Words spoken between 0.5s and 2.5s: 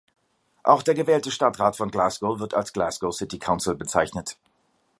Auch der gewählte Stadtrat von Glasgow